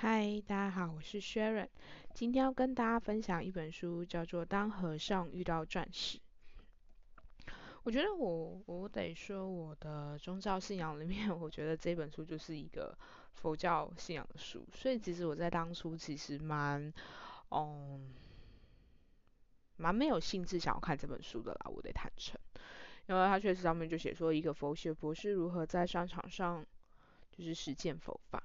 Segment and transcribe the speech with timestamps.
[0.00, 1.66] 嗨，大家好，我是 Sharon，
[2.14, 6.18] 今天要跟大家分享一本书，叫做《当和尚遇到钻石》。
[7.82, 12.96] 我觉得我我得说，我的宗教信仰里面， 我觉得这本书就是一个
[13.34, 16.92] 佛教信仰的书，所以其实我在当初其实蛮
[17.50, 18.14] 嗯
[19.78, 22.40] 蛮没有兴致想要看这本书的啦，我得坦诚，
[23.08, 26.64] 因为它确实上面就写说一个佛学博士如何在商场上
[27.32, 28.40] 就是实践佛法。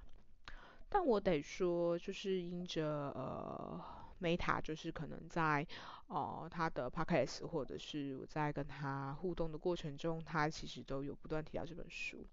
[0.96, 3.84] 但我得说，就是因着呃
[4.22, 5.66] ，Meta 就是可能在
[6.06, 12.24] 哦他的 Podcast 或者是我在跟他互动的过程中，他其实都有不断提到这本书，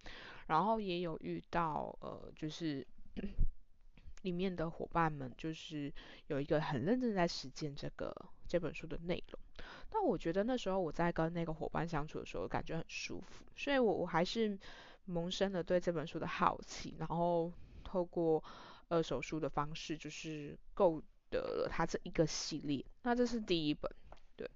[0.49, 2.87] 然后也有遇到呃，就是
[4.21, 5.91] 里面的伙伴们，就是
[6.27, 8.15] 有一个很认真在实践这个
[8.47, 9.41] 这本书的内容。
[9.89, 14.59] 但我觉得那时候我在跟那个伙伴相处的时候，感觉很舒服，所以我我还是
[15.07, 17.51] 萌生了对这本书的好奇，然后。
[17.91, 18.43] 透过
[18.89, 22.85] 二手书的方式，就是购得了他这一个系列。
[23.03, 23.91] 那这是第一本，
[24.37, 24.49] 对。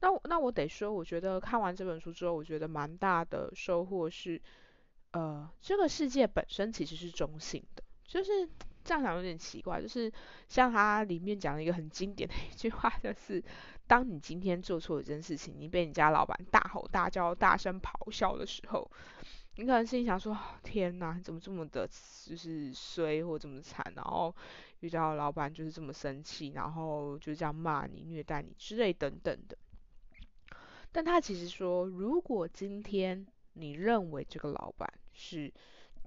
[0.00, 4.40] 那那我得说，我觉得看完这本书之后，我觉得蛮大的收获是，
[5.10, 7.82] 呃，这个世界本身其实是中性的。
[8.04, 8.48] 就是
[8.84, 10.12] 这样讲有点奇怪，就是
[10.48, 13.42] 像它里面讲了一个很经典的一句话，就是
[13.88, 18.88] 当你今天做错一件事情，你被你家老板大吼大叫、大声咆哮的时候。
[19.58, 21.88] 你可能心里想说：天哪，怎么这么的，
[22.26, 24.34] 就是衰或这么惨，然后
[24.80, 29.56] 遇到老板就是这么生气，然后就这样骂你、虐待你之类等等的。
[30.92, 35.50] 但他其实说，如果今天你认为这个老板是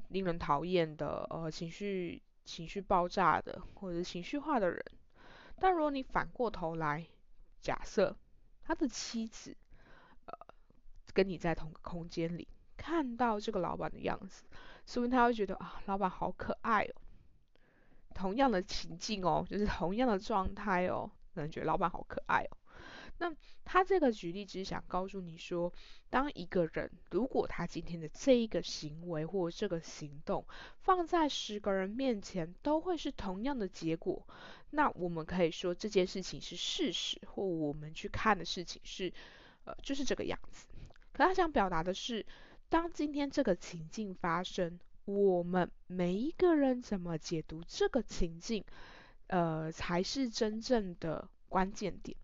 [0.09, 4.85] 令人讨厌的，呃，情绪情绪爆炸的，或者情绪化的人，
[5.59, 7.03] 但如果你反过头来
[7.61, 8.15] 假设
[8.61, 9.57] 他的妻子，
[10.25, 10.37] 呃，
[11.15, 12.47] 跟你在同个空间里。
[12.79, 14.45] 看到这个老板的样子，
[14.85, 16.95] 说明他会觉得啊，老板好可爱哦。
[18.15, 22.57] 同样的情境哦，就是同样的状态哦，可能觉得老板好可爱哦。
[23.17, 25.71] 那他这个举例只是想告诉你说，
[26.09, 30.45] 当一个人如果他今天的这一个行为或这个行动
[30.79, 34.25] 放在十个人面前都会是同样的结果，
[34.69, 39.13] 那我们可以说这件事情是事实，或我们去看的事情是
[39.65, 40.67] 呃就是这个样子。
[41.11, 42.25] 可他想表达的是。
[42.69, 48.63] 当今天这个情境发生，我们每一个人怎么解读这个情境，
[49.25, 52.15] 呃，才是真正的关键点。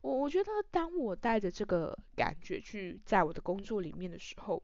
[0.00, 4.62] 我我觉得，当我带着这个感觉去在我的工作里面的时候，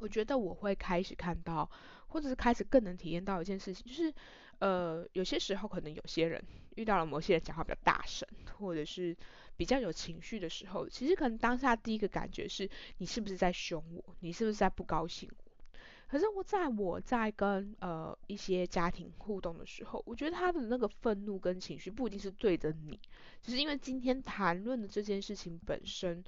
[0.00, 1.70] 我觉得我会开始看到，
[2.08, 4.12] 或者是开始更能体验到一件事情，就是，
[4.58, 9.16] 呃，有些时候可能有些人遇到了某些人讲话比较大声，或者是。
[9.62, 12.68] 比较有情绪的时候，其实可能当下第一个感觉是
[12.98, 15.76] 你是不是在凶我，你是不是在不高兴我？
[16.08, 22.98] 可是我在我在跟呃一些家庭互动的时候，我觉得他的那个愤怒跟情绪不一定是对着你，
[23.40, 26.24] 只是因为今天谈论的这件事情本身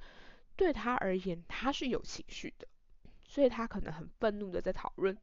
[0.54, 2.68] 对他而言他是有情绪的，
[3.26, 5.18] 所以他可能很愤怒的在讨论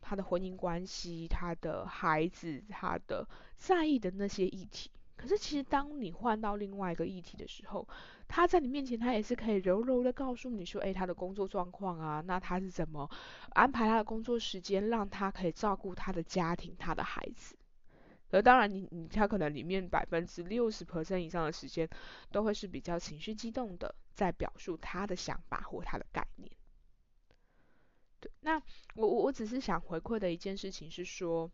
[0.00, 4.92] 他的婚姻关系、他的孩子、他的在意的那些议题。
[5.22, 7.86] 可是其实当你换到另外一个议题的时候，
[8.26, 13.08] 他在你面前，他也是可以柔柔的告诉你说，哎，他的工作状况啊，那他是怎么
[13.50, 17.54] 安排他的工作时间，让他可以照顾他的家庭、他的孩子。
[18.32, 21.88] 而当然，你你他可能里面百分之六十 percent 以上的时间，
[22.32, 26.50] 都会是比较情绪激动的，在表述他的想法或他的概念。
[28.18, 28.60] 对，那
[28.96, 31.48] 我我我只是想回馈的一件事情是说，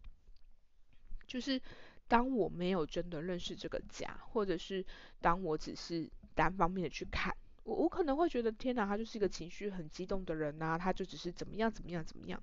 [1.27, 1.61] 就是。
[2.09, 4.85] 当我没有真的认识这个家，或者是
[5.21, 12.43] 当我只是单方面的去看，我我可能会觉得天哪，他就是一个情绪很激动的人呐，他就只是怎么样怎么样怎么样。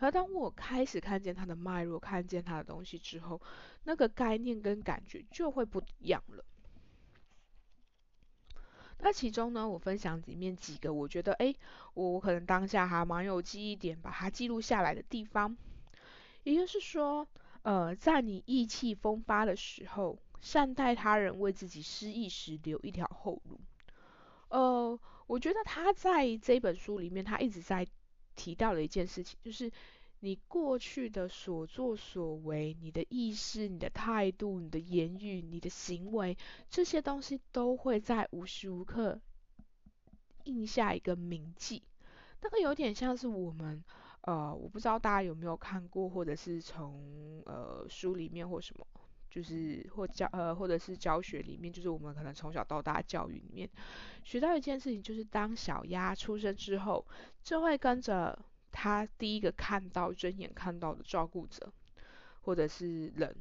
[0.00, 3.40] 而当我开始看见他的脉络，看见他的东西之后，
[3.84, 6.44] 那个概念跟感觉就会不一样了。
[9.00, 11.54] 那其中呢，我分享里面几个我觉得，哎，
[11.94, 15.56] 我我可能当下还蛮有记忆点，把它记录下来的地方，
[16.42, 17.28] 也就是说。
[17.62, 23.60] 呃，在你意气风发的时候，善待他人，为自己失意时留一条后路。
[24.48, 27.86] 呃，我觉得他在这本书里面，他一直在
[28.36, 29.70] 提到的一件事情，就是
[30.20, 36.38] 你过去的所作所为，你的意识、你的态度、你的言语、你的行为，
[36.70, 39.20] 这些东西都会在无时无刻
[40.44, 41.82] 印下一个铭记。
[42.40, 43.84] 那个有点像是我们。
[44.28, 48.86] 呃，我不知道大家有没有看过，或者是从呃书里面或什么，
[49.30, 53.70] 就是或教呃或者是教学里面，就是我们可能从小到大教育里面
[54.22, 57.06] 学到一件事情，就是当小鸭出生之后，
[57.42, 58.38] 就会跟着
[58.70, 61.72] 他第一个看到睁眼看到的照顾者，
[62.42, 63.34] 或者是人，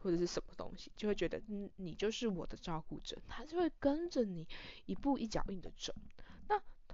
[0.00, 4.48] 或者是什么东西，就会觉得嗯，你就是我的照顾者，它就会跟着你
[4.86, 5.94] 一步一脚印的走。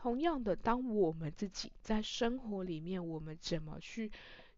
[0.03, 4.11] 同样的，当我们自己在生活里面，我们怎么去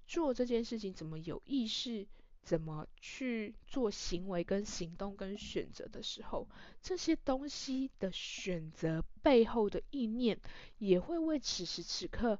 [0.07, 2.07] 做这件事情，怎么有意识，
[2.45, 6.47] 怎么去做行为跟行动跟选择的时候，
[6.81, 10.39] 这些东西的选择背后的意念，
[10.79, 12.39] 也会为此时此刻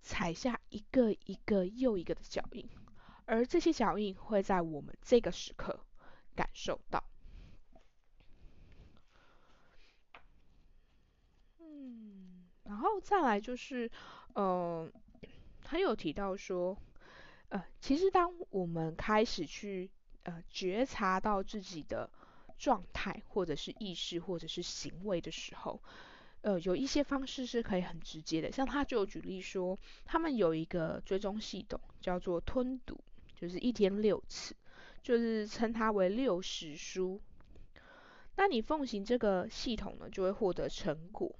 [0.00, 2.64] 踩下一个一个又一个的脚印，
[3.24, 5.80] 而这些脚印会在我们这个时刻
[6.36, 7.02] 感受到。
[12.64, 13.90] 然后再来就是，
[14.34, 14.90] 呃，
[15.62, 16.76] 他有提到说，
[17.50, 19.90] 呃，其实当我们开始去
[20.22, 22.10] 呃觉察到自己的
[22.58, 25.80] 状态，或者是意识，或者是行为的时候，
[26.40, 28.50] 呃，有一些方式是可以很直接的。
[28.50, 32.98] 像他就举例说，他们有一个追踪系统叫做吞读，
[33.36, 34.56] 就是一天六次，
[35.02, 37.20] 就是称它为六十书。
[38.36, 41.34] 那你奉行这个系统呢，就会获得成果。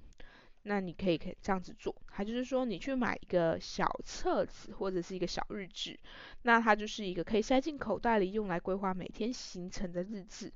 [0.67, 6.01] 那你可以可以这样子做，它就是说你去买一个小册子或者是一个小日志，
[6.43, 10.51] 那它就是一个可以塞进口袋里用来规划每天行程的日志。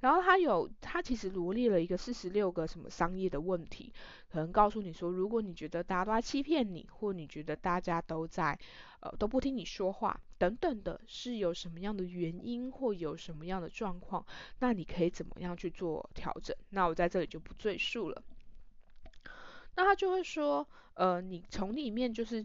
[0.00, 3.92] 然后它有，它其实罗列了一个四十六个什么商业的问题，
[4.30, 8.56] 可能告诉你说，如果你觉得大家都在欺骗你，或你觉得大家都在
[9.00, 14.24] 呃都不听你说话等等的，是有什么样的原因或有什么样的状况，
[14.60, 16.56] 那你可以怎么样去做调整？
[16.70, 18.22] 那我在这里就不赘述了。
[19.78, 22.44] 那他就会说，呃，你从里面就是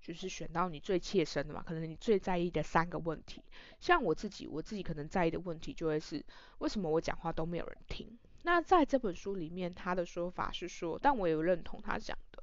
[0.00, 3.42] 就是选到你最切身的嘛，可能你最在意的三个问题。
[3.80, 6.24] 像我自己，我自己可能在意的问题就会是，
[6.58, 8.16] 为什么我讲话都没有人听？
[8.44, 12.40] 那在这本书里面，他的说法是说，但我有认同他讲的，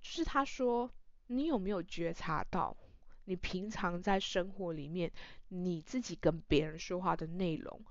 [0.00, 0.88] 就是他说，
[1.26, 2.76] 你有没有觉察到，
[3.24, 5.10] 你平常在生活里面，
[5.48, 7.82] 你自己跟别人说话的内容？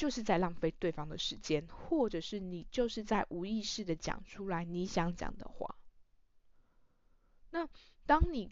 [0.00, 5.76] 就是在浪费对方的时间，或者是你就是在无意识的讲出来你想讲的话。
[7.50, 7.68] 那
[8.06, 8.50] 当你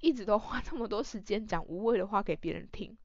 [0.00, 2.96] 一直都花 这么多时间讲无谓的话给别人听，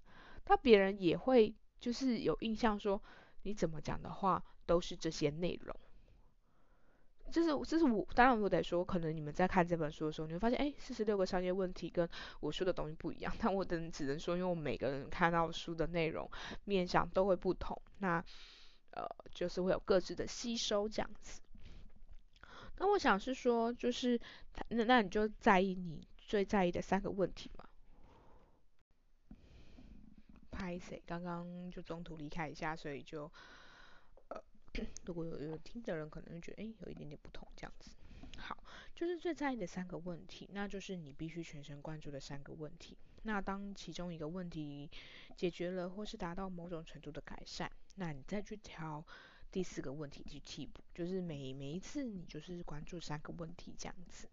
[0.46, 3.02] 那别人也会就是有印象说
[3.42, 5.76] 你怎么讲的话都是这些内容。
[7.32, 12.08] 这是这是我当然我得说，可能你们在看这本书的时候，你会发现，哎，四十六个商业问题跟
[12.40, 13.34] 我说的东西不一样。
[13.40, 16.30] 但我等只能说，因为我每个人看到书的内容
[16.66, 18.24] 面向都会不同，那
[18.92, 21.42] 呃就是会有各自的吸收这样子。
[22.78, 24.20] 那我想是说，就是
[24.70, 27.66] 那那你就在意你最在意的三个问题嘛？
[30.52, 31.02] 拍谁？
[31.06, 33.32] 刚刚就中途离开一下，所以就。
[35.06, 37.92] 如果有有听的人，可能会觉得，哎，有一点点不同这样子。
[38.38, 38.64] 好，
[38.96, 42.98] 就是最在意的三个问题，那就是你必须全神贯注的三个问题。
[43.24, 44.90] 那当其中一个问题
[45.36, 49.06] 解决了，或是达到某种程度的改善，那你再去挑
[49.52, 50.82] 第四个问题去替补。
[50.94, 54.30] 就是每每一次你就是关注三个问题这样子。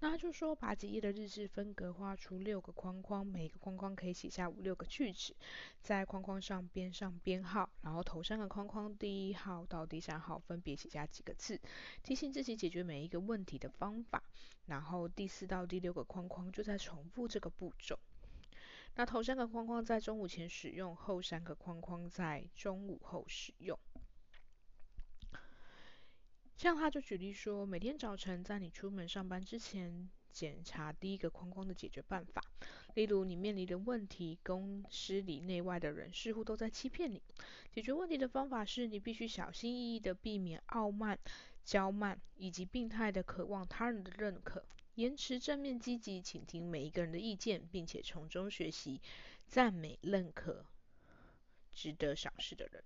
[0.00, 5.34] 那就说，把几页的日志分隔画出六个框框，每个框框可以写下五六个句子，
[5.82, 11.60] 在框框上编上编号，然后头三个框框第一号到第三号分别写下几个字，
[12.04, 14.22] 提醒自己解决每一个问题的方法。
[14.66, 17.98] 然后第四到第六个框框就在重复这个步骤。
[18.94, 23.76] 那头三个框框在中午前使用，后三个框框在中午后使用。
[26.58, 32.42] 像他就举例说，每天早晨在你出门上班之前，检查第一个框框的解决办法。
[32.94, 37.22] 例如，你面临的问题，公司里内外的人似乎都在欺骗你。
[37.70, 41.16] 解决问题的方法是你必须小心翼翼的避免傲慢、
[41.64, 44.64] 骄慢以及病态的渴望他人的认可，
[44.96, 49.00] 延迟正面积极倾听每一个人的意见，并且从中学习
[49.46, 50.66] 赞美、认可
[51.70, 52.82] 值得赏识的人。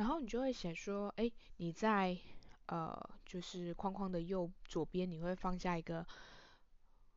[0.00, 2.16] 然后你就会写说，哎，你在
[2.64, 6.06] 呃，就是框框的右左边，你会放下一个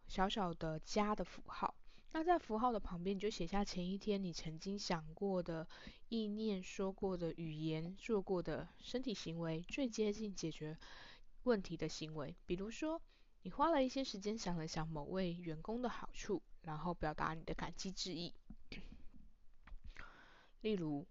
[0.10, 1.74] 小小的加的符号。
[2.12, 5.66] 那在符号的旁边，你就写下前一天你曾经想过的
[6.10, 10.78] 意念、说过的语言、做过的身体行为，最接近解决
[11.44, 12.36] 问题的行为。
[12.46, 13.02] 比如说，
[13.44, 18.34] 你花了一些时间想了想某位员工的好处，然后表达你的感激之意。
[20.60, 21.08] 例如。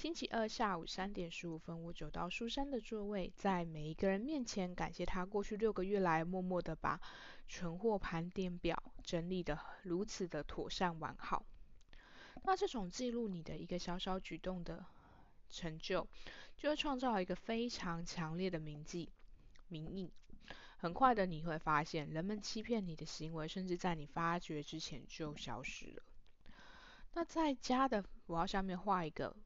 [0.00, 6.98] 星期二下午三点十五分，我走到苏珊的座位，在每一个人面前感谢她过去六个月来默默的把
[7.46, 11.44] 存货盘点表整理的如此的妥善完好。
[12.44, 14.86] 那这种记录你的一个小小举动的
[15.50, 16.08] 成就，
[16.56, 19.10] 就会创造一个非常强烈的铭记、
[19.68, 20.10] 铭印。
[20.78, 26.02] 很快的你会发现，人们欺骗你的行为，甚至在你发觉之前就消失了。
[27.12, 29.36] 那在家的我要下面画一个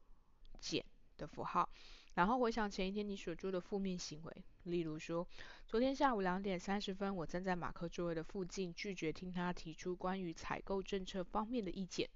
[0.65, 0.83] 减
[1.15, 1.69] 的符号，
[2.15, 5.27] 然后回想前一天你所做的负面行为，例如说，
[5.67, 12.09] 昨天下午两点三十分，我站在马克座位的附近，拒绝听他提出关于采购政策方面的意见。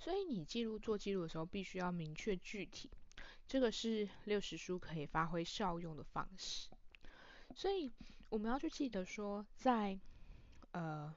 [0.00, 2.90] 所以你记录做记录的时候，必须要明确具体。
[3.46, 6.68] 这个是六十书可以发挥效用的方式，
[7.54, 7.92] 所以
[8.28, 9.98] 我们要去记得说，在
[10.72, 11.14] 呃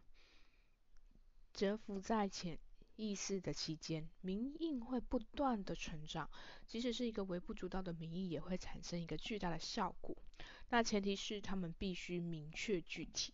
[1.51, 2.57] 蛰伏在前
[2.95, 6.29] 意识的期间，民意会不断的成长，
[6.67, 10.15] 即使是一个微不足道的民意，也会产生一个巨大的效果。
[10.69, 13.33] 那前提是他们必须明确具体。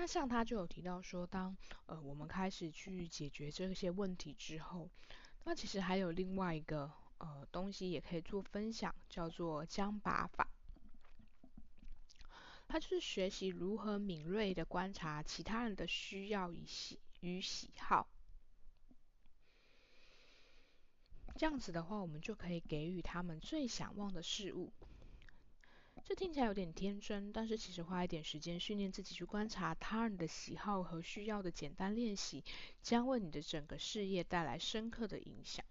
[0.00, 4.88] 那像他就有提到说，当呃我们开始去解决这些问题之后，
[5.42, 6.88] 那其实还有另外一个
[7.18, 10.46] 呃东西也可以做分享，叫做将把法。
[12.68, 18.06] 它就是学习如何敏锐的观察其他人的需要与喜与喜好，
[21.34, 24.72] 这样子的话，我们就可以给予他们最想望的事物。
[26.04, 32.42] 这听起来有点天真，但是其实花一点时间训练自己去观察他人的喜好和需要的简单练习，
[32.82, 35.64] 将为你的整个事业带来深刻的影响。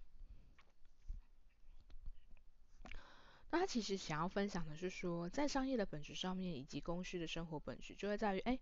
[3.50, 8.58] 那他其实想要分享的是说，在商业的本质上面，以及公司的生活本质，就会在于，哎，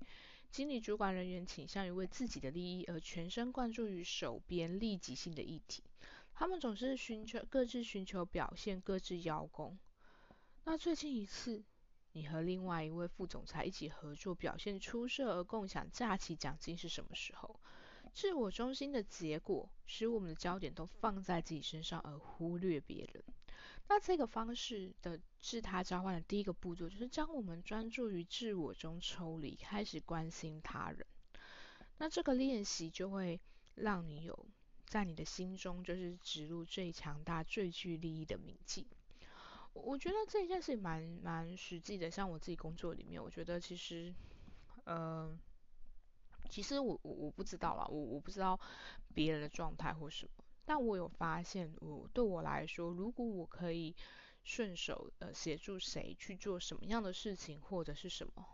[0.50, 5.82] 经理主管人员倾向于为自己的利益而全神贯注于手边利己性的议题，
[6.32, 9.76] 他们总是寻求各自寻求表现，各自邀功。
[10.68, 11.62] 那最近一次，
[12.10, 17.60] 你和另外一位副总裁一起合作，表现出色而共享假期奖金是什么时候？
[18.12, 23.22] 自我中心的结果使我们的焦点都放在自己身上，而忽略别人。
[23.86, 31.06] 那这个方式的自他交换的第一个步骤，就是将我们专注于自我中抽离，开始关心他人。
[31.98, 33.40] 那这个练习就会
[33.76, 34.48] 让你有
[34.84, 38.88] 在你的心中，就是植入最强大、最具利益的铭记。
[39.82, 44.14] 我觉得这件事蛮蛮实际的，像我自己工作里面，我觉得其实，
[44.84, 45.38] 呃，
[46.48, 48.58] 其实我我我不知道啦，我我不知道
[49.14, 53.94] 别人的状态或什么，但我有发现，我对我来说，如果我可以
[54.44, 58.46] 顺手呃协助谁去做什么样的事情或者是什么，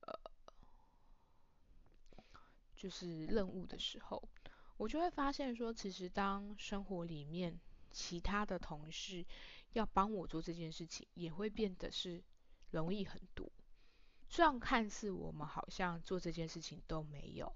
[0.00, 0.20] 呃，
[2.76, 4.22] 就是任务的时候，
[4.76, 7.58] 我就会发现说，其实当生活里面
[7.90, 9.24] 其他的同事。
[9.74, 12.24] 要帮我做这件事情，也会变得是
[12.70, 13.52] 容易很多。
[14.28, 17.52] 虽然看似我们好像做这件事情都没有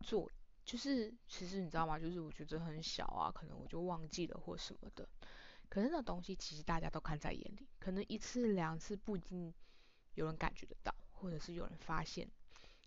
[0.00, 0.30] 做，
[0.64, 1.98] 就是其实你知道吗？
[1.98, 5.08] 就是我觉得很小啊，可能我就忘记了或什么的。
[5.68, 9.52] 可是那东西其实大家都看在眼里，可能一次两次不一定
[10.14, 12.28] 有人感觉得到，或者是有人发现。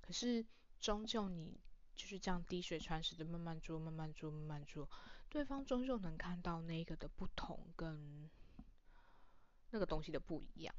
[0.01, 0.45] 可是
[0.79, 1.59] 终究你
[1.95, 4.89] 就是这样滴水穿石的慢慢做，慢慢做，慢慢做。
[5.35, 8.29] 对方终究能看到那个的不同跟
[9.71, 10.73] 那个东西的不一样。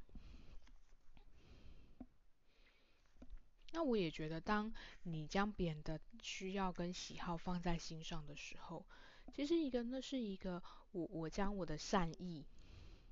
[3.73, 4.73] 那我也觉得，当
[5.03, 8.87] 你将别人的需要跟喜好放在心上的时候，
[9.35, 12.47] 其实一个那是一个我我将我的善意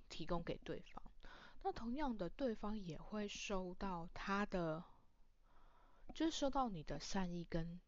[0.08, 1.02] 提供给对方，
[1.62, 4.82] 那同样的对方也会收到他的，
[6.14, 7.78] 就是收到你的善意跟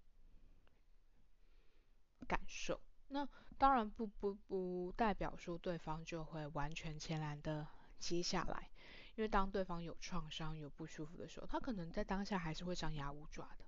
[2.29, 2.79] 感受。
[3.09, 3.27] 那
[3.59, 7.67] 当然不不不代表说对方就会完全全然的
[7.99, 8.71] 接下来，
[9.17, 13.65] 因为当对方有创伤、有不舒服的时候，他可能在当下还是会张牙舞爪的。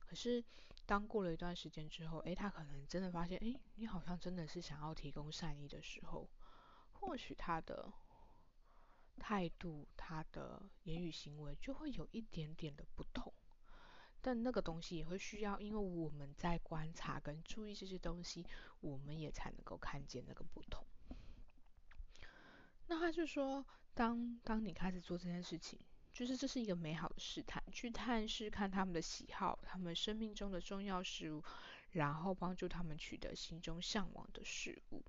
[0.00, 0.42] 可是
[0.86, 6.28] 当过了一段时间之后，诶，他可能真的发现，诶，你好像真的是想要提供善意的时候，
[6.92, 7.92] 或许他的
[9.18, 13.32] 态度、他的言语行为就会有一点点的不同。
[14.20, 18.44] 但那个东西也会需要，因为我们在观察跟注意这些东西，
[18.80, 20.84] 我们也才能够看见那个不同。
[22.88, 25.78] 那他就说，当当你开始做这件事情，
[26.12, 31.42] 就是这是一个美好的试探，去探视看他们的喜好，他们生命中的重要事物，
[31.90, 35.04] 然后帮助他们取得心中向往的事物。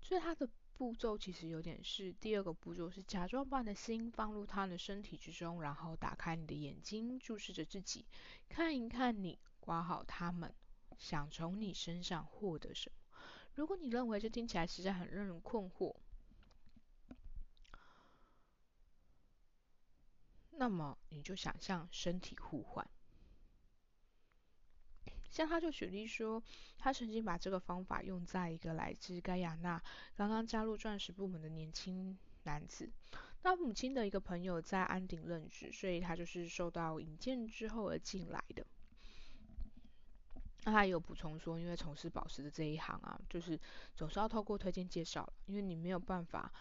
[0.00, 0.48] 所以他的。
[0.80, 8.06] 步骤其实有点是第二个步骤，是假装把你的心放入他的身体之中，然后打开你的眼睛，注视着自己，
[8.48, 10.54] 看一看你，刮好他们，
[10.96, 13.20] 想从你身上获得什么。
[13.52, 15.94] 如果你认为这听起来实在很让人困惑，
[20.52, 22.88] 那么你就想象身体互换。
[25.30, 26.42] 像他就举例说，
[26.76, 29.80] 他曾经把这个方法用在一个来自盖亚纳
[30.16, 32.90] 刚刚加入钻石部门的年轻男子。
[33.42, 38.66] 他母亲的一个朋友在安鼎任职，所以他就是受到引荐之后而进来的。
[40.64, 43.58] 那他也有补充说，因为从事宝石的这一行啊，就是
[43.94, 46.52] 总是要透过推荐介绍，因为你没有办法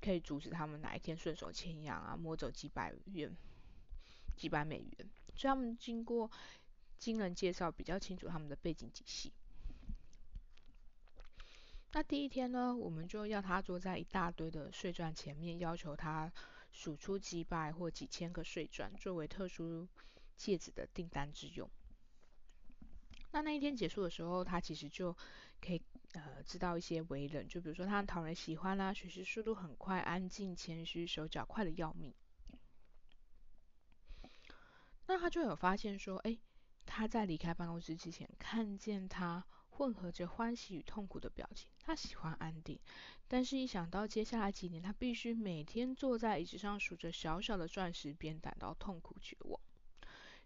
[0.00, 3.32] 可以阻止他们哪一天顺手牵羊啊，摸走几百元、
[4.34, 6.30] 几百美元，所以他们经过。
[7.04, 9.30] 经人介绍比较清楚他们的背景体系。
[11.92, 16.32] 那第一天呢，我们就要他坐在一大堆的碎钻前面，要求他
[16.72, 19.86] 数出几百或几千个碎钻，作为特殊
[20.34, 21.68] 戒指的订单之用。
[23.32, 25.14] 那那一天结束的时候，他其实就
[25.60, 25.82] 可以
[26.14, 32.14] 呃知道一些为人，就比如说他很讨人喜欢啦，学习速度很快，安静、谦虚，手脚快的要命。
[35.06, 36.38] 那他就有发现说，哎。
[36.96, 41.68] 他在离开办公室之前，看见他混合着欢喜与痛苦的表情。
[41.80, 42.78] 他喜欢安定，
[43.26, 49.60] 但是一想到接下来几年他必须每天坐在椅子上数着小小的钻石，便感到痛苦绝望。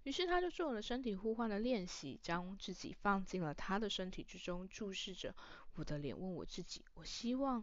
[0.05, 5.35] 于是他就做了身体互换的练习，将自己放进了他的身体之中，注视着
[5.75, 7.63] 我的脸，问我自己：我希望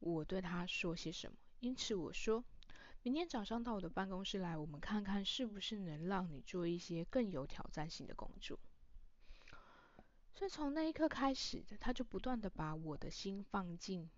[0.00, 1.36] 我对他说些什么？
[1.60, 2.44] 因此我说。
[3.04, 8.58] 明天早上到我的办公室来，我们看看是不是能让你做一些更有挑战性的工作。
[10.32, 14.08] 所以从那一刻开始，他就不断的把我的心放进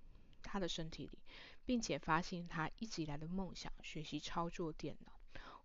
[0.41, 1.19] 他的身体里，
[1.65, 5.13] 并且发现他一直以来的梦想——学习操作电脑。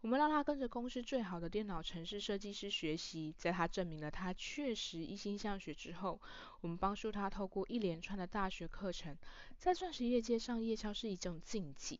[0.01, 6.19] 我们让他跟着公司最好的电脑城市设计师学习，在他证明了他确实一心向学之后，
[6.61, 9.15] 我们帮助他透过一连串的大学课程，
[9.59, 11.99] 在钻石业界上夜校是一种禁忌。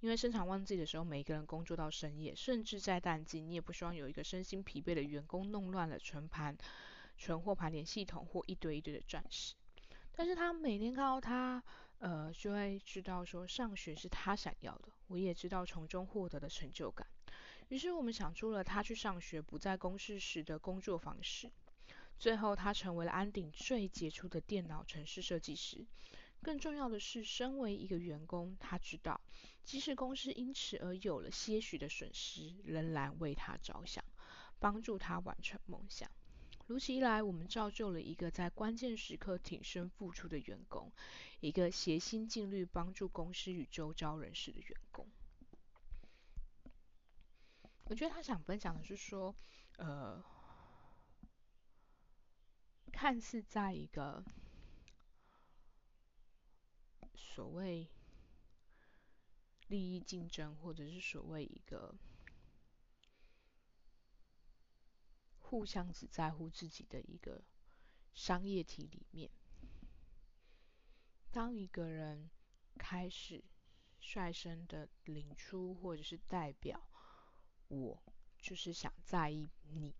[0.00, 6.56] 因为生产旺季的时候，每一个人工作到深夜，甚至在淡季，你也不希望有一个身心疲惫的员工弄乱了存盘、
[7.16, 9.54] 存货盘点系统或一堆一堆的钻石。
[10.12, 11.62] 但是他每天看到他，
[11.98, 17.06] 呃，就会知道说上学是他想要的，我也知道从中获得的成就感。
[17.68, 21.50] 于是我们想出了他去上学不在公司时的工作方式。
[22.18, 25.84] 最后他成为了安鼎最杰出的电脑城市设计师。
[26.42, 29.20] 更重要的是，身为一个员工，他知道，
[29.64, 34.02] 即使公司因此而有了些许的损失，仍然为他着想，
[34.58, 36.10] 帮助他完成梦想。
[36.66, 40.92] 如此一来，我们造就了一个在关键时刻挺身付出的员工，
[41.40, 45.06] 一个竭心尽力帮助公司与周遭人士的员工。
[47.84, 49.34] 我觉得他想分享的是说，
[49.76, 50.22] 呃，
[52.92, 54.24] 看似在一个。
[57.18, 57.90] 所谓
[59.66, 61.94] 利益竞争，或者是所谓一个
[65.38, 67.42] 互相只在乎自己的一个
[68.14, 69.30] 商业体里面，
[71.32, 72.30] 当一个人
[72.78, 73.44] 开始
[73.98, 76.88] 率先的领出，或者是代表，
[77.66, 78.00] 我
[78.38, 79.94] 就是想在意你，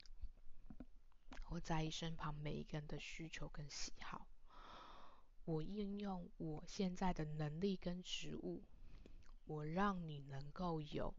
[1.43, 4.28] 或在意身旁每一个人的需求跟喜好。
[5.49, 8.63] 我应用我现在的能力跟职务，
[9.47, 11.15] 我让你能够有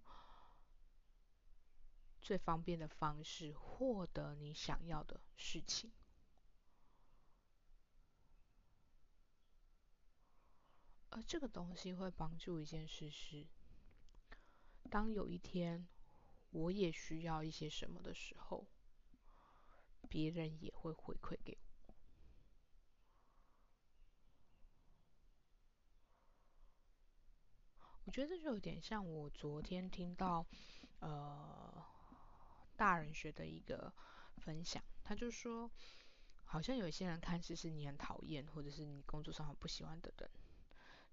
[2.22, 5.92] 最方便的方式获得你想要的事情。
[11.10, 13.48] 而这个东西会帮助一件事是，
[14.92, 15.88] 当有一天
[16.52, 18.68] 我也需要一些什么的时候，
[20.08, 21.69] 别人也会回馈给我。
[28.10, 30.44] 我觉得这就有点像我昨天听到，
[31.00, 31.86] 呃，
[32.76, 33.94] 大人学的一个
[34.38, 35.70] 分享，他就说，
[36.44, 40.28] 好像有一些人看似是你很讨厌，或者是你工作上很不喜欢的人，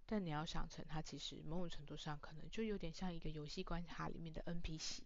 [0.07, 5.01] 但你要想成他其实某种程度上可能就有点像一个游戏关卡里面的 NPC。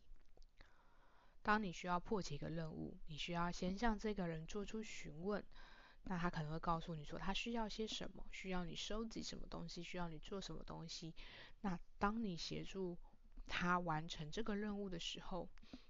[1.43, 5.45] 当你需要破解一个任务，你需要先向这个人做出询问。
[6.05, 11.13] 那他可能会告诉你说他需要些什么，需要你收集什么东西，需要你做什么东西。
[11.63, 12.97] 那当你协助
[13.47, 15.49] 他完成这个任务的时候，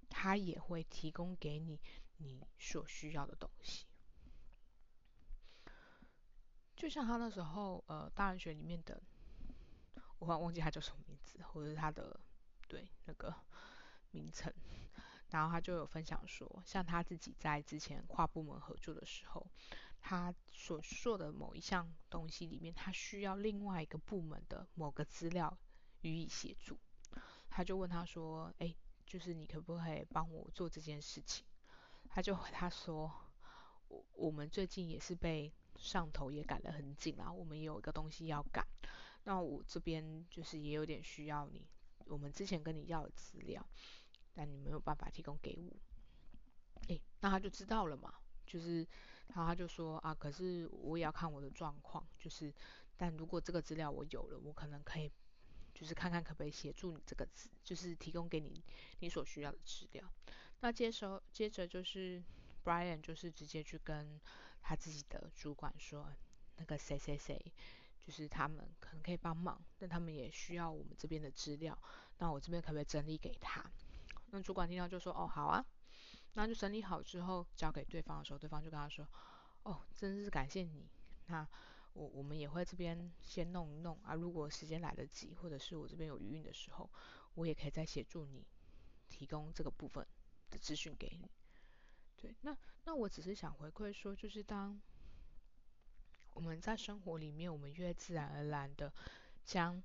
[0.08, 1.80] 他也会提供给你
[2.16, 3.86] 你所需要的东西。
[6.76, 9.02] 就像他那时候，呃，大人学里面的，
[10.18, 12.18] 我好像忘记他叫什么名字，或者是他的
[12.66, 13.34] 对那个
[14.10, 14.52] 名称。
[15.28, 19.46] 然后他就有分享说，像他自己在之前跨部门合作的时候。
[20.00, 25.58] 他所说的某一项东西里面，他需要另外一个部门的某个资料
[26.00, 26.78] 予以协助。
[27.48, 28.74] 他就问他说：“哎，
[29.06, 31.44] 就是你可不可以帮我做这件事情？”
[32.08, 33.12] 他就回他说
[33.88, 38.66] ：“我我们最近也是被上头也赶得很紧啊，我们也有一个东西要赶。
[39.24, 41.68] 那我这边就是也有点需要你，
[42.06, 43.64] 我们之前跟你要的资料，
[44.32, 45.76] 但你没有办法提供给我。
[46.88, 48.14] 哎，那他就知道了嘛，
[48.50, 48.78] 就是，
[49.28, 52.52] 然后他就说啊，可是我也要看我的状况，就是，
[52.96, 55.08] 但如果这个资料我有了，我可能可以，
[55.72, 58.60] 就是看看可不可以协助你这个资，就是提供给你
[58.98, 60.04] 你所需要的资料。”
[60.58, 62.20] 那接手接着就是
[62.64, 64.20] Brian 就是直接去跟
[64.60, 66.06] 他自己的主管说，
[66.56, 67.40] 那个谁谁谁，
[68.04, 71.78] 就是他们可能可以帮忙，但他们也需要我们这边的资料，
[72.18, 73.64] 那我这边可不可以整理给他？
[74.32, 75.64] 那主管听到就说，哦好啊，
[76.34, 79.06] 那就整理好之后交给对方的时候，对方就跟他说，
[79.62, 80.88] 哦真是感谢你，
[81.26, 81.46] 那
[81.92, 86.90] 我我们也会这边先弄一弄啊，如果时间来得及，或者是我这边有余韵的时候，
[87.34, 88.46] 我也可以再协助你
[89.08, 90.06] 提供这个部分。
[90.50, 91.30] 的资讯给你，
[92.16, 94.80] 对，那那我只是想回馈说，就是当
[96.34, 98.92] 我们在生活里面，我们越自然而然的
[99.44, 99.80] 将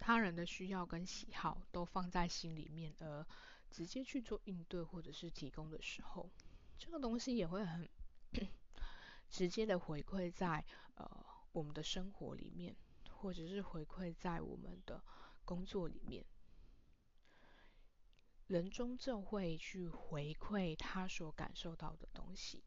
[0.00, 3.24] 他人的需要跟喜好都放在心里面，而
[3.70, 6.28] 直接去做应对或者是提供的时候，
[6.76, 7.88] 这个东西也会很
[9.28, 10.64] 直接的回馈在
[10.96, 12.74] 呃我们的生活里面，
[13.08, 15.00] 或者是回馈在我们的。
[15.42, 16.24] 工作里面，
[18.46, 22.62] 人终究会去回馈他所感受到的东西。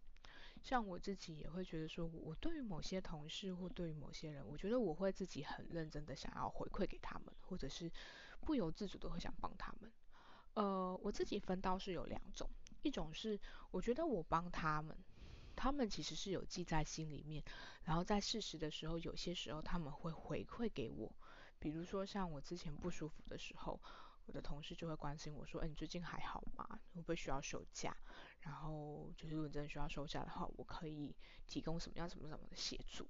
[0.63, 7.91] 像我自己也会觉得说，我对于某些同事或对于某些人，我觉得我会自己很认真的想要回馈给他们，或者是
[8.39, 9.91] 不由自主的会想帮他们。
[10.53, 12.49] 呃，我自己分到是有两种，
[12.81, 13.37] 一种是
[13.71, 14.97] 我觉得我帮他们，
[15.53, 17.43] 他们其实是有记在心里面，
[17.83, 21.13] 然后在事实的时候，有些时候他们会回馈给我。
[21.59, 23.79] 比如说像我之前不舒服的时候，
[24.25, 26.67] 我的同事就会关心我说，哎，你最近还好吗？
[26.93, 27.95] 会不会需要休假？
[28.39, 31.15] 然后就是如果你真的需要休假的话，我可以
[31.47, 33.07] 提供什么样什么什么的协助。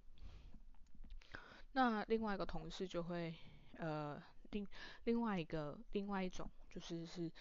[1.73, 3.33] 那另外一个同事就会，
[3.77, 4.21] 呃，
[4.51, 4.67] 另
[5.05, 7.31] 另外一个另外一种就是是，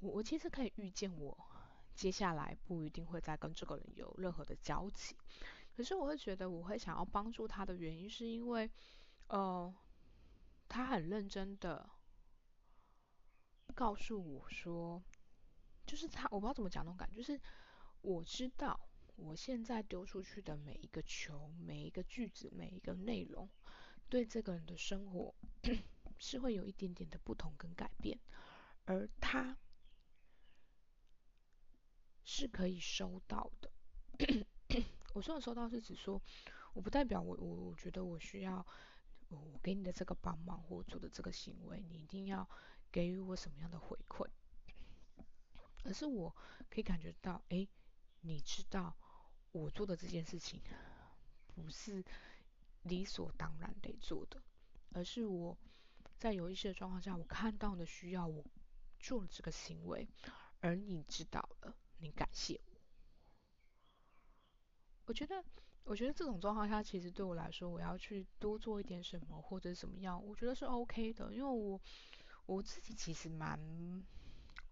[0.00, 1.36] 我我其实可以预见我
[1.94, 5.16] 接下来不一定会再跟这个人有任何的交集，
[5.76, 8.70] 可是我会觉得我会想要帮助他的原因是因为，
[9.28, 9.74] 呃。
[10.68, 11.86] 他很认真的
[13.72, 15.02] 告诉我说，
[15.86, 17.40] 就是他，我不知道怎么讲那种感觉，就是
[18.00, 18.78] 我知道
[19.16, 23.48] 我现在丢出去的每一个球、每一个句子、每一个内容，
[24.08, 25.34] 对这个人的生活
[26.18, 28.18] 是会有一点点的不同跟改变，
[28.84, 29.56] 而他
[32.24, 33.70] 是可以收到的。
[35.14, 36.20] 我说的收到是指说，
[36.74, 38.66] 我不代表我我我觉得我需要。
[39.28, 42.46] 我给你的这个帮忙或做的这个行为，你一定要
[42.92, 44.28] 给予我什么样的回馈？
[45.84, 46.32] 而是我
[46.70, 47.66] 可以感觉到，哎，
[48.20, 48.94] 你知道
[49.50, 50.60] 我做的这件事情
[51.46, 52.04] 不是
[52.82, 54.40] 理所当然得做的，
[54.90, 55.58] 而是我
[56.18, 58.44] 在有一些状况下，我看到的需要我
[59.00, 60.06] 做这个行为，
[60.60, 62.80] 而你知道了，你感谢我。
[65.06, 65.42] 我觉得。
[65.84, 71.80] 我觉得这种状况下，其实对我来说，我要去多做一点什么或者怎么样，我觉得是 OK 的，因为我
[72.46, 73.58] 我自己其实蛮，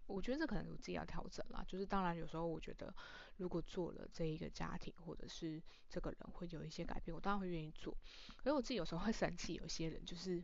[0.07, 1.63] 我觉得这可能我自己要调整啦。
[1.67, 2.93] 就是当然有时候我觉得，
[3.37, 7.95] 如果做了这一个家庭或者是这个人会有一些改变，我当然会愿意做。
[8.37, 10.43] 可是我自己有时候会生气，有些人就是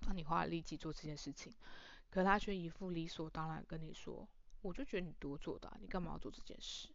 [0.00, 1.52] 当你花了力气做这件事情，
[2.10, 4.28] 可他却一副理所当然跟你说，
[4.62, 6.88] 我就觉得你多做的，你干嘛要做这件事？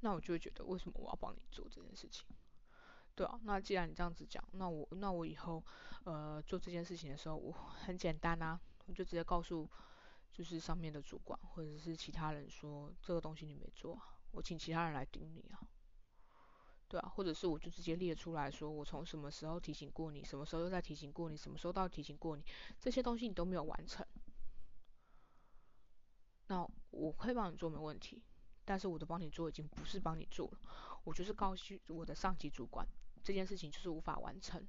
[0.00, 2.26] 那我就会觉得，为什么我要帮你做这件事情？
[3.14, 5.62] 对啊，那既然你这样子讲，那我那我以后
[6.04, 9.68] 呃做这件事情的时候，我很简单啊，我就直接告诉
[10.30, 15.60] 就是上面的主管或者是其他人说，这个东西你没做，我请其他人来盯你啊。
[16.88, 22.44] 对啊，或者是我就直接列出来说，我从什么时候提醒过你，什么时候又在提醒过你，什么时候到提醒过你，
[22.80, 24.06] 这些东西你都没有完成，
[26.48, 28.22] 那我可以帮你做没问题。
[28.64, 30.58] 但是我的帮你做已经不是帮你做了，
[31.02, 32.86] 我就是告诉我的上级主管
[33.22, 34.66] 这件事情就是无法完成。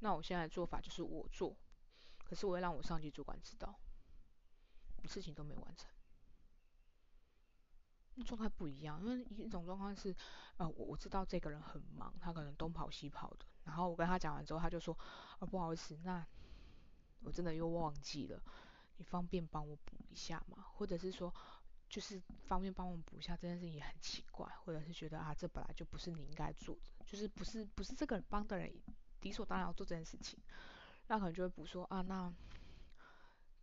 [0.00, 1.56] 那我现在的做法就是我做，
[2.24, 3.78] 可是我会让我上级主管知道，
[5.04, 5.88] 事情都没完成。
[8.26, 10.14] 状态不一样，因为一种状况是，
[10.58, 14.96] 呃，我我知道这个人很忙，他可能东跑西跑的，然后我跟他讲完之后，他就说，
[15.38, 16.24] 啊不好意思，那
[17.20, 18.42] 我真的又忘记了，
[18.98, 20.66] 你方便帮我补一下吗？
[20.74, 21.34] 或者是说，
[21.92, 28.72] 就是方便帮我们补一下这件事情也很奇怪，或者是觉得啊，这本来就不是你应该做的，就是不是不是这个帮的人
[29.20, 30.38] 理所当然要做这件事情，
[31.08, 32.32] 那可能就会补说啊，那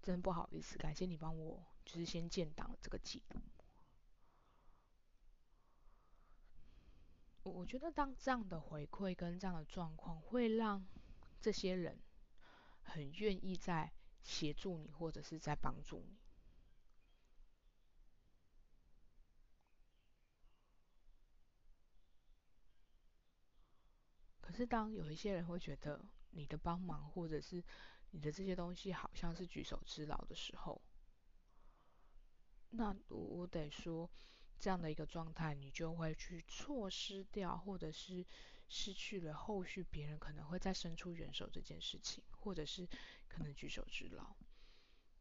[0.03, 3.41] 真不好意思，感谢你帮我，就是先建档这个记录。
[7.41, 10.85] 我我觉得当这样的回馈跟这样的状况，会让
[11.41, 11.99] 这些人
[12.83, 16.19] 很愿意在协助你，或者是在帮助你。
[24.41, 25.99] 可是当有一些人会觉得
[26.31, 27.63] 你的帮忙，或者是
[28.11, 30.81] 你的这些东西好像是举手之劳的时候，
[32.71, 34.09] 那我我得说。
[34.61, 38.25] 这样的一个状态，你就会去错失掉，或者是
[38.67, 42.85] 失去了后续别人可能会再伸出援手这件事情，或者是
[43.29, 44.35] 可能举手之劳。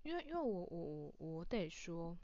[0.02, 2.18] 因为，因为我我我得说，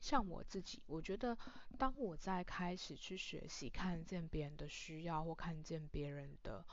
[0.00, 1.36] 像我自己，我觉得
[1.78, 6.64] 当我在开始去学习看见别人的需要，或看见别人的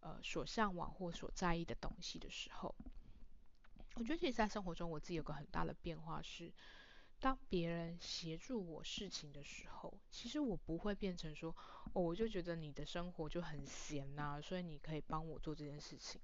[0.00, 2.74] 呃所向往或所在意的东西的时候，
[3.94, 6.52] 我觉得其实在生活中我自己有个很大的变化是。
[7.18, 11.50] 当别人协助我事情的时候，其实我不会变成说，
[11.94, 16.20] 哦，我就觉得你的生活就很闲呐，所以你可以帮我做这件事情，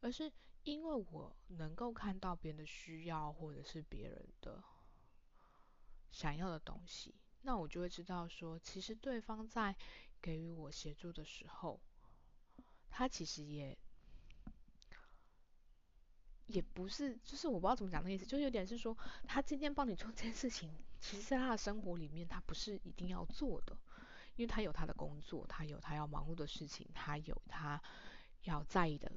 [0.00, 0.30] 而是
[0.64, 4.62] 因为我能够看到别人的需要或者是别人的
[6.14, 9.74] 想要的东西，那我就会知道说，其实对方在
[10.22, 11.80] 给予我协助的时候，
[12.88, 13.76] 他其实也。
[16.46, 18.94] 也不是，就是我不知道怎么讲那意思，就是有点是说，
[19.26, 23.74] 他今天帮你做这件事情，其实在他的生活里面，他不是一定要做的，
[24.36, 27.82] 因为他有他的工作，他有他要忙碌的事情，他有他
[28.42, 29.10] 要在意的，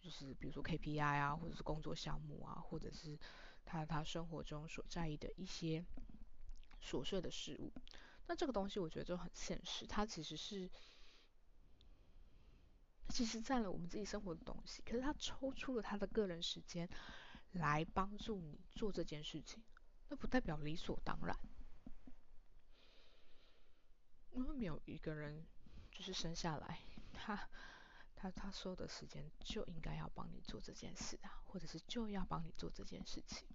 [0.00, 3.18] 就是比如说 KPI 啊，或者是工作项目啊，或者是
[3.64, 5.84] 他他生活中所在意的一些
[6.82, 7.72] 琐碎的事物。
[8.26, 10.70] 那这个东西我觉得就很现实，它其实是。
[13.08, 16.88] 其实占了我们自己生活的东西，可是他抽出了他的个人时间
[17.50, 19.62] 来帮助你做这件事情，
[20.08, 21.36] 那不代表理所当然。
[24.30, 25.44] 因为没有一个人
[25.90, 26.80] 就是生下来，
[27.12, 27.50] 他
[28.22, 33.48] 他他说的时间就应该要帮你做这件事啊，或者是就要帮你做这件事情。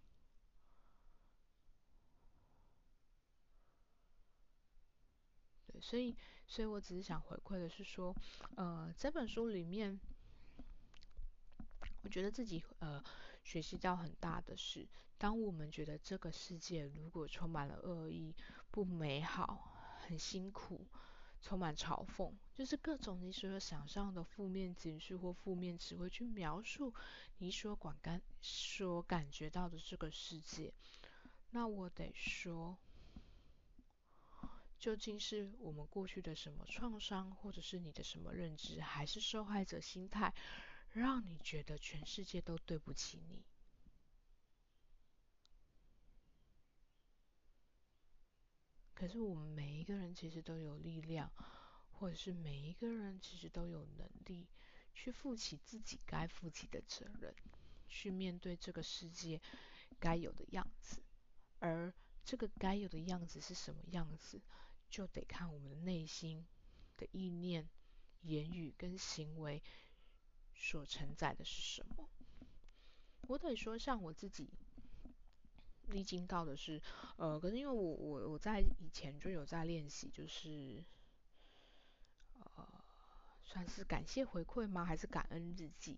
[5.67, 6.15] 对，所以。
[6.49, 8.15] 所以我只是想回馈的是说，
[8.56, 9.99] 呃，这本书里面，
[12.03, 13.03] 我觉得自己呃
[13.43, 18.34] 学习到很大的是，当我们觉得这个世界如果充满了恶意、
[18.71, 19.75] 不美好、
[20.08, 20.88] 很辛苦、
[21.41, 26.93] 充满嘲讽，就是各种你所有想象的负面情绪或负面词汇去描述
[27.38, 30.73] 你所感感所感觉到的这个世界，
[31.52, 32.78] 那我得说。
[34.80, 40.32] 究竟是我们过去的什么创伤，或者是你的什么认知，还是受害者心态，
[40.91, 43.43] 让你觉得全世界都对不起你？
[48.98, 51.32] 可是我们每一个人其实都有力量，
[51.92, 54.48] 或者是每一个人其实都有能力
[54.96, 57.32] 去负起自己该负起的责任，
[57.88, 59.40] 去面对这个世界
[60.00, 61.00] 该有的样子。
[61.60, 61.94] 而
[62.26, 64.42] 这个该有的样子是什么样子？
[64.90, 66.44] 就得看我们的内心
[66.98, 67.70] 的意念、
[68.24, 69.62] 言语跟行为
[70.56, 72.10] 所承载的是什么。
[73.28, 74.50] 我得说，像我自己
[75.88, 76.82] 历经到的是，
[77.17, 80.84] 呃，可是因为我我我在以前就有在练习，就是
[82.39, 82.67] 呃，
[83.43, 84.86] 算是感谢回馈吗？
[84.86, 85.97] 还是感恩日记？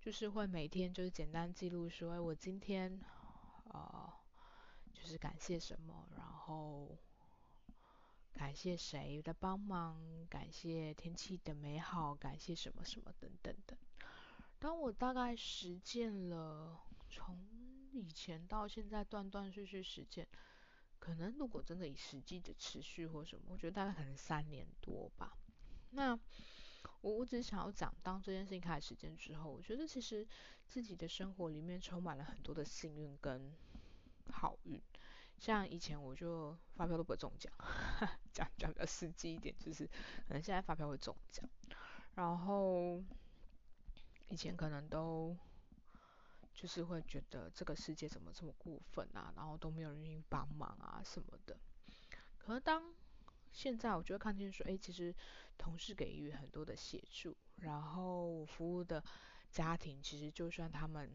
[0.00, 3.00] 就是会每天就是简单记录说，哎，我今天
[3.70, 4.12] 呃，
[4.92, 6.96] 就是感谢什么，然后。
[8.36, 10.26] 感谢谁的帮忙？
[10.28, 13.78] 感谢天气的美好，感谢什么什么等等的。
[14.58, 17.38] 当我大概实践了，从
[17.94, 20.26] 以前到现在断断续续实践，
[20.98, 25.36] 可能如果真的以实际的持续或什么，我觉得大概可能三年多吧。
[25.90, 26.18] 那
[27.00, 30.26] 我我只想要讲，当这件事情开始实践之后，我觉得其实
[30.66, 33.52] 自己的生活里面充满了很多的幸运跟
[34.30, 34.82] 好运。
[35.36, 37.52] 像以前我就发票都不会中奖，
[38.32, 39.86] 讲讲比较实际一点，就是
[40.26, 41.48] 可能现在发票会中奖，
[42.14, 43.02] 然后
[44.30, 45.36] 以前可能都
[46.54, 51.58] 就是会觉得这个世界怎么这么过分啊，然后都没有人愿意帮忙啊什么的。
[52.38, 52.94] 可是当
[53.52, 55.14] 现在我就会看见说，哎，其实
[55.58, 59.02] 同事给予很多的协助，然后服务的
[59.50, 61.10] 家庭，其实就算他们，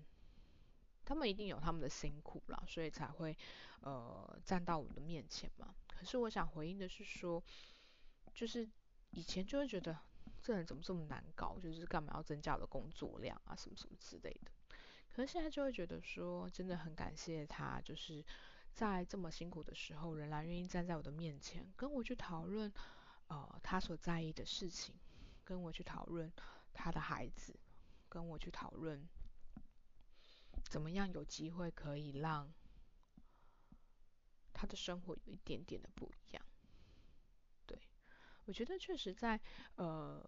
[1.06, 3.38] 他们一定有他们的辛苦啦，所以才会
[3.82, 5.74] 呃站到我的面前嘛。
[5.88, 7.44] 可是我想回应的是说，
[8.34, 8.68] 就是
[9.12, 9.98] 以前就会觉得
[10.42, 14.52] 这人怎么这么难搞，就是干嘛要增加我的工作量啊，什么什么之类的。
[15.12, 18.24] 可是现在就会觉得说，真的很感谢他，就是
[18.74, 22.72] 在这么辛苦的时候，仍然愿意站在我的面前，跟我去讨论
[23.28, 24.96] 呃他所在意的事情，
[25.44, 26.32] 跟我去讨论
[26.74, 27.60] 他的孩子，
[28.08, 29.06] 跟我去讨论
[30.70, 32.54] 怎么样有机会可以让
[34.54, 36.46] 他的生活有一点点的不一样。
[37.66, 37.78] 对，
[38.46, 39.40] 我觉得确实在
[39.76, 40.24] 呃。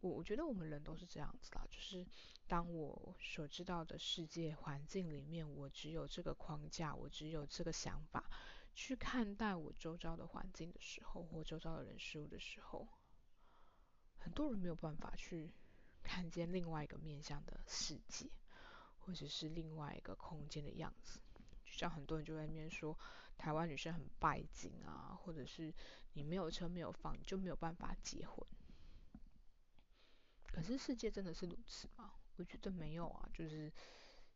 [0.00, 2.06] 我我觉得我们人都是这样子啦，就是
[2.48, 8.30] 当我所知道的世界环境里面，我只有这个框架，我只有这个想法
[8.74, 12.88] 去看待我周遭的环境的时候，或周遭的人事物的时候，
[14.16, 15.52] 很多人没有办法去
[16.02, 18.30] 看见另外一个面向的世界，
[18.98, 21.20] 或者是另外一个空间的样子。
[21.62, 22.98] 就像很多人就在那边说，
[23.36, 25.74] 台湾女生很拜金啊，或者是
[26.14, 28.46] 你没有车没有房，你就没有办法结婚。
[30.52, 32.12] 可是世界真的是如此吗？
[32.36, 33.70] 我觉得没有啊，就是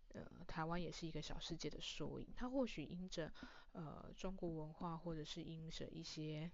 [0.09, 2.29] 呃，台湾也是一个小世界的缩影。
[2.37, 3.33] 它或许因着
[3.73, 6.51] 呃中国文化，或者是因着一些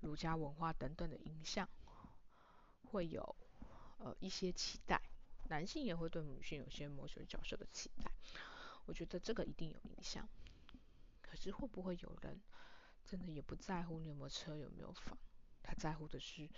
[0.00, 1.68] 儒家文化等等的影响，
[2.84, 3.34] 会有
[3.98, 5.00] 呃一些期待。
[5.48, 8.12] 男性也会对女性有些某些角色的期待。
[8.84, 10.28] 我觉得这个一定有影响。
[11.22, 12.40] 可是会不会有人
[13.06, 15.16] 真的也不在乎你有没有车有没有房？
[15.62, 16.48] 他在乎的是。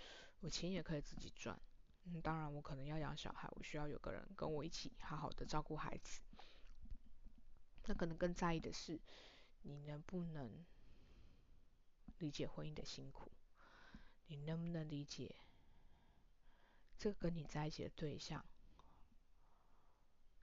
[0.43, 1.57] 我钱也可以自己赚，
[2.03, 6.19] 嗯，当然我可能要养小孩，我需要有个人跟我一起好好的照顾孩子。
[7.85, 8.99] 那可能更在意的是，
[9.61, 10.65] 你能不能
[12.17, 13.31] 理解婚姻的辛苦？
[14.27, 15.33] 你能不能理解
[16.97, 18.45] 这跟你在一起的对象，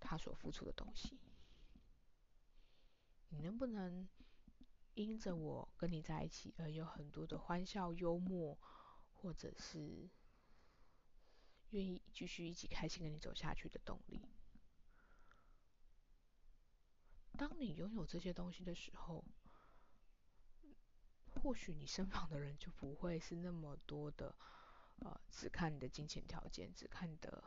[0.00, 1.20] 他所付出的东西？
[3.28, 4.08] 你能不能
[4.94, 8.58] 因着我跟你在一起而有很多的欢笑、幽默？
[9.22, 10.09] 或者是
[11.70, 14.20] 愿意继续一起开心跟你走下去的动力。
[17.37, 19.24] 当你拥有这些东西的时候，
[21.35, 24.35] 或许你身旁的人就不会是那么多的，
[25.00, 27.42] 呃，只看你的金钱条件，只看你的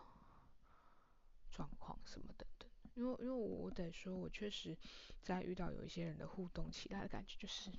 [1.51, 2.69] 状况什么等等。
[2.95, 4.77] 因为，因为我得说，我确实
[5.21, 7.71] 在遇到有一些人的互动起来的感觉就是。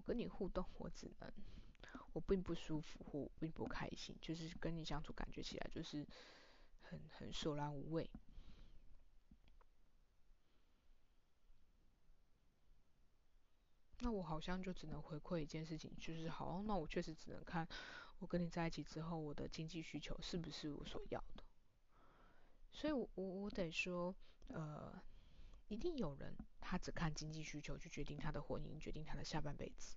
[0.00, 1.32] 跟你互动，我只能，
[2.12, 6.06] 我并不舒服或并不开心，就是跟你相处，感觉起来就是
[6.82, 8.08] 很很索然无味。
[14.00, 17.66] 那我好像就只能回馈一件事情，就是好，那我确实只能看
[18.20, 21.44] 我跟你在一起之后，我的经济需求是不是我所要的。
[22.72, 24.14] 所以，我我我得说，
[24.48, 25.00] 呃。
[25.68, 29.96] 一定有人，他只看经济需求去决定他的婚姻，决定他的下半辈子；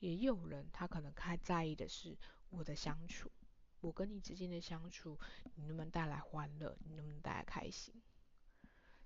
[0.00, 2.18] 也有人，他可能太在意的是
[2.50, 3.30] 我的相处，
[3.80, 5.18] 我跟你之间的相处，
[5.54, 7.94] 你能不能带来欢乐，你能不能带来开心？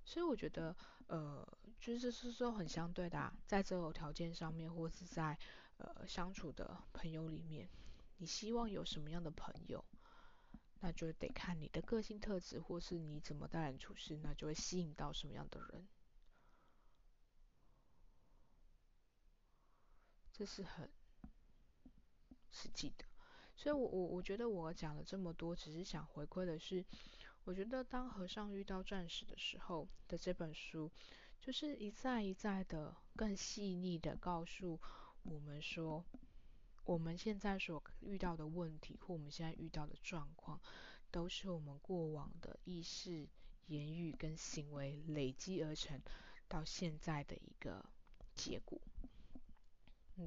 [0.03, 0.75] 所以我觉得，
[1.07, 1.47] 呃，
[1.79, 5.37] 就是是说很相对的，啊在择偶条件上面，或是在
[5.77, 7.69] 呃相处的朋友里面，
[8.17, 9.83] 你希望有什么样的朋友？
[10.85, 15.87] 那就得看你的个性特质，或是你怎么待人处事，那就会吸引到什么样的人。
[20.31, 20.87] 这是很
[22.51, 23.03] 实际的。
[23.55, 26.85] 所以，我我我觉得我讲了这么多，只是想回馈的是，
[27.45, 30.91] 我觉得当和尚遇到钻石的时候的这本书，
[31.41, 34.79] 就是一再一再的更细腻的告诉
[35.23, 36.05] 我们说。
[36.85, 40.61] 我们现在所遇到的问题，或我们现在遇到的状况，
[41.09, 43.27] 都是我们过往的意识、
[43.65, 45.99] 言语跟行为累积而成，
[46.47, 47.83] 到现在的一个
[48.35, 48.79] 结果。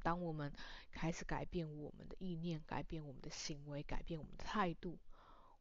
[0.02, 0.52] 当我们
[0.90, 4.98] 开始改变我们的意念，改变我们的行为，改变我们的态度，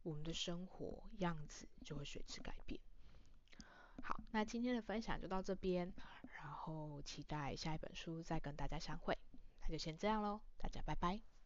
[0.03, 2.81] 我们的生活样子就会随之改变。
[4.03, 5.93] 好，那今天的分享就到这边，
[6.35, 9.16] 然后期待下一本书再跟大家相会。
[9.67, 11.36] 那就先这样喽，大家拜拜。